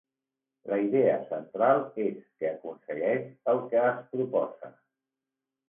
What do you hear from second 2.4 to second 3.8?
aconsegueix el